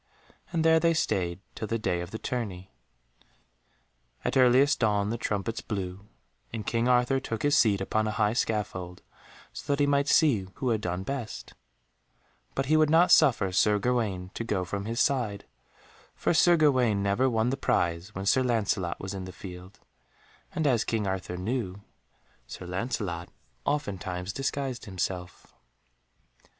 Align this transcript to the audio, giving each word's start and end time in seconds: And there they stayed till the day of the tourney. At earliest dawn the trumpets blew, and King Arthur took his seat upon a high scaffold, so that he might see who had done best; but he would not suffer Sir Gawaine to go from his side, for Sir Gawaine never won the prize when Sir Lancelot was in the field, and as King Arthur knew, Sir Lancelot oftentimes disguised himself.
And 0.51 0.65
there 0.65 0.79
they 0.79 0.95
stayed 0.95 1.41
till 1.53 1.67
the 1.67 1.77
day 1.77 2.01
of 2.01 2.09
the 2.09 2.17
tourney. 2.17 2.71
At 4.25 4.35
earliest 4.35 4.79
dawn 4.79 5.11
the 5.11 5.17
trumpets 5.19 5.61
blew, 5.61 6.07
and 6.51 6.65
King 6.65 6.87
Arthur 6.87 7.19
took 7.19 7.43
his 7.43 7.55
seat 7.55 7.79
upon 7.79 8.07
a 8.07 8.17
high 8.17 8.33
scaffold, 8.33 9.03
so 9.53 9.71
that 9.71 9.79
he 9.79 9.85
might 9.85 10.07
see 10.07 10.47
who 10.55 10.69
had 10.69 10.81
done 10.81 11.03
best; 11.03 11.53
but 12.55 12.65
he 12.65 12.75
would 12.75 12.89
not 12.89 13.11
suffer 13.11 13.51
Sir 13.51 13.77
Gawaine 13.77 14.31
to 14.33 14.43
go 14.43 14.65
from 14.65 14.85
his 14.85 14.99
side, 14.99 15.45
for 16.15 16.33
Sir 16.33 16.57
Gawaine 16.57 17.03
never 17.03 17.29
won 17.29 17.51
the 17.51 17.55
prize 17.55 18.15
when 18.15 18.25
Sir 18.25 18.41
Lancelot 18.41 18.99
was 18.99 19.13
in 19.13 19.25
the 19.25 19.31
field, 19.31 19.81
and 20.55 20.65
as 20.65 20.83
King 20.83 21.05
Arthur 21.05 21.37
knew, 21.37 21.83
Sir 22.47 22.65
Lancelot 22.65 23.29
oftentimes 23.67 24.33
disguised 24.33 24.85
himself. 24.85 25.53